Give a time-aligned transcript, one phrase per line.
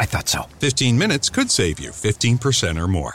[0.00, 0.42] I thought so.
[0.60, 3.14] 15 minutes could save you 15% or more.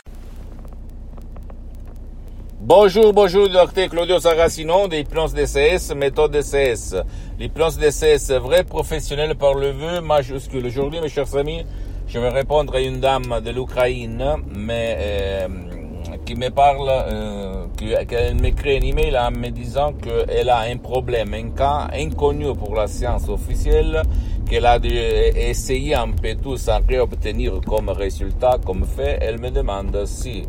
[2.65, 6.96] Bonjour, bonjour, docteur Claudio Saracino de l'hypnose DCS, méthode DCS.
[7.38, 10.65] L'hypnose DCS, vrai professionnel par le vœu majuscule.
[10.65, 11.65] Aujourd'hui, mes chers amis,
[12.07, 14.24] je vais répondre à une dame de l'Ukraine,
[14.55, 15.47] mais euh,
[16.25, 17.65] qui me parle, euh,
[18.07, 22.75] qu'elle m'écrit un email en me disant qu'elle a un problème, un cas inconnu pour
[22.75, 24.02] la science officielle,
[24.54, 24.78] qu'elle a
[25.36, 29.18] essayé un peu tout sans rien obtenir comme résultat, comme fait.
[29.20, 30.44] Elle me demande si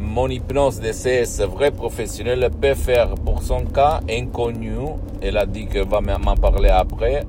[0.00, 4.76] mon hypnose DCS vrai professionnel peut faire pour son cas inconnu,
[5.20, 7.24] elle a dit qu'elle va m'en parler après,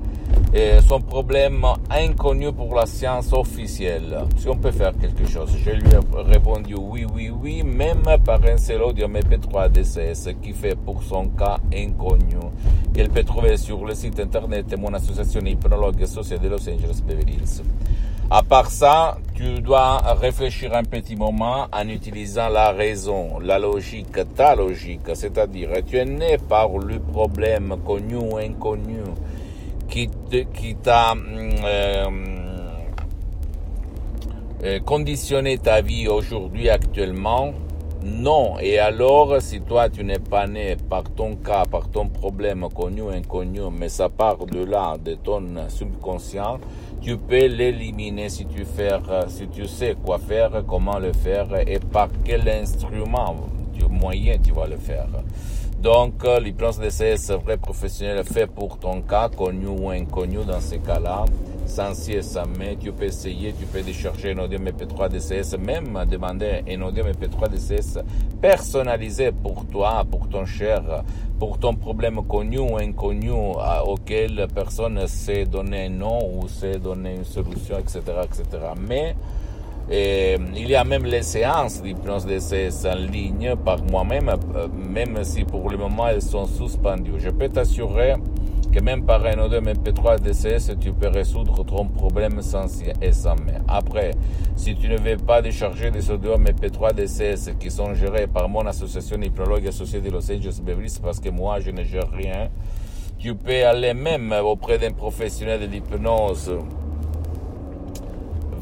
[0.86, 4.24] son problème inconnu pour la science officielle.
[4.36, 5.50] Si on peut faire quelque chose.
[5.64, 5.98] Je lui ai
[6.30, 11.26] répondu oui, oui, oui, même par un seul audio MP3 DCS qui fait pour son
[11.30, 12.36] cas inconnu,
[12.92, 17.02] qu'elle peut trouver sur le site internet de mon association hypnologue associée de Los Angeles
[17.04, 17.62] Beverly Hills.
[18.30, 24.18] À part ça, tu dois réfléchir un petit moment en utilisant la raison, la logique,
[24.34, 29.00] ta logique, c'est-à-dire tu es né par le problème connu ou inconnu
[29.94, 30.10] qui,
[30.52, 32.04] qui t'a euh,
[34.64, 37.52] euh, conditionné ta vie aujourd'hui actuellement?
[38.02, 38.58] Non.
[38.58, 43.02] Et alors, si toi, tu n'es pas né par ton cas, par ton problème connu
[43.02, 46.58] ou inconnu, mais ça part de là, de ton subconscient,
[47.00, 48.90] tu peux l'éliminer si tu fais,
[49.28, 53.36] si tu sais quoi faire, comment le faire et par quel instrument,
[53.72, 55.06] du moyen tu vas le faire.
[55.84, 61.26] Donc, l'hypnose DCS vrai professionnel fait pour ton cas, connu ou inconnu dans ces cas-là,
[61.66, 65.58] sans si et sans mais, tu peux essayer, tu peux décharger un audio MP3 DCS,
[65.58, 67.98] même demander un audio MP3 DCS
[68.40, 71.04] personnalisé pour toi, pour ton cher,
[71.38, 73.32] pour ton problème connu ou inconnu
[73.84, 78.44] auquel personne sait donner un nom ou sait donner une solution, etc., etc.
[78.88, 79.14] Mais,
[79.90, 84.30] et il y a même les séances d'hypnose DCS en ligne par moi-même,
[84.74, 87.18] même si pour le moment elles sont suspendues.
[87.18, 88.14] Je peux t'assurer
[88.72, 92.66] que même par un audio MP3 DCS, tu peux résoudre ton problème sans
[93.00, 93.60] et sans mais.
[93.68, 94.12] Après,
[94.56, 98.66] si tu ne veux pas décharger des audios MP3 DCS qui sont gérés par mon
[98.66, 102.48] association hypnologue associée de Los Angeles Beverly parce que moi je ne gère rien,
[103.18, 106.58] tu peux aller même auprès d'un professionnel de l'hypnose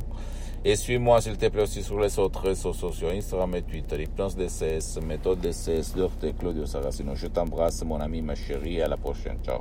[0.65, 4.35] Et suis-moi, s'il te plaît, aussi sur les autres réseaux sociaux, Instagram et Twitter, Hypnose
[4.35, 7.15] DCS, méthode DCS, Dr Claudio Saracino.
[7.15, 9.37] Je t'embrasse, mon ami, ma chérie, à la prochaine.
[9.45, 9.61] Ciao.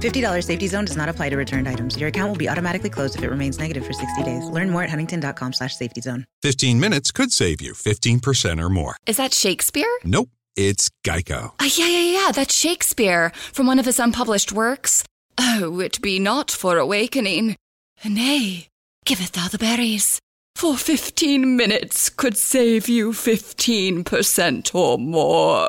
[0.00, 1.96] $50 safety zone does not apply to returned items.
[1.96, 4.48] Your account will be automatically closed if it remains negative for 60 days.
[4.50, 6.24] Learn more at huntington.com slash safety zone.
[6.42, 8.96] 15 minutes could save you 15% or more.
[9.06, 9.86] Is that Shakespeare?
[10.04, 11.52] Nope, it's Geico.
[11.60, 15.04] Uh, yeah, yeah, yeah, that's Shakespeare from one of his unpublished works.
[15.38, 17.56] Oh, it be not for awakening.
[18.04, 18.68] Nay,
[19.04, 20.18] giveth thou the berries.
[20.54, 25.68] For 15 minutes could save you 15% or more.